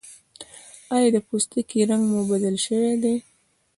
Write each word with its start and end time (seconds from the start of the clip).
ایا 0.95 1.09
د 1.15 1.17
پوستکي 1.27 1.79
رنګ 1.89 2.03
مو 2.11 2.21
بدل 2.31 2.55
شوی 2.65 2.93
دی؟ 3.03 3.15